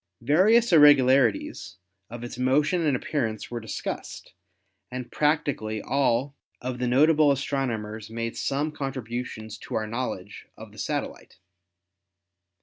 Various 0.23 0.73
irregularities 0.73 1.77
of 2.09 2.23
its 2.23 2.35
motion 2.39 2.83
and 2.87 2.95
appearance 2.97 3.51
were 3.51 3.59
discussed, 3.59 4.33
and 4.89 5.11
practically 5.11 5.79
all 5.79 6.35
of 6.59 6.79
the 6.79 6.87
notable 6.87 7.31
astronomers 7.31 8.09
made 8.09 8.35
some 8.35 8.71
contributions 8.71 9.59
to 9.59 9.75
our 9.75 9.85
knowledge 9.85 10.47
of 10.57 10.71
the 10.71 10.79
satellite. 10.79 11.37